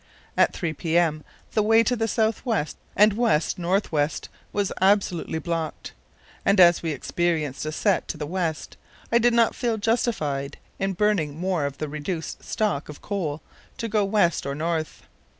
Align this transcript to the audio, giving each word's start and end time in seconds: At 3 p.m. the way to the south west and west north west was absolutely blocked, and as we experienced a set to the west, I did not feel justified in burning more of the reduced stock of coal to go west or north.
At 0.35 0.51
3 0.53 0.73
p.m. 0.73 1.23
the 1.51 1.61
way 1.61 1.83
to 1.83 1.95
the 1.95 2.07
south 2.07 2.43
west 2.43 2.75
and 2.95 3.13
west 3.13 3.59
north 3.59 3.91
west 3.91 4.29
was 4.51 4.71
absolutely 4.81 5.37
blocked, 5.37 5.91
and 6.43 6.59
as 6.59 6.81
we 6.81 6.89
experienced 6.89 7.67
a 7.67 7.71
set 7.71 8.07
to 8.07 8.17
the 8.17 8.25
west, 8.25 8.77
I 9.11 9.19
did 9.19 9.35
not 9.35 9.53
feel 9.53 9.77
justified 9.77 10.57
in 10.79 10.93
burning 10.93 11.37
more 11.39 11.67
of 11.67 11.77
the 11.77 11.87
reduced 11.87 12.43
stock 12.43 12.89
of 12.89 13.03
coal 13.03 13.43
to 13.77 13.87
go 13.87 14.03
west 14.03 14.47
or 14.47 14.55
north. 14.55 15.03